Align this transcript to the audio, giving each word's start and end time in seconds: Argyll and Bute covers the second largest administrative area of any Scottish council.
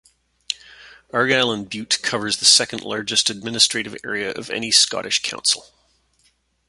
Argyll 1.13 1.51
and 1.51 1.69
Bute 1.69 1.99
covers 2.01 2.37
the 2.37 2.45
second 2.45 2.81
largest 2.81 3.29
administrative 3.29 3.95
area 4.03 4.31
of 4.31 4.49
any 4.49 4.71
Scottish 4.71 5.21
council. 5.21 5.67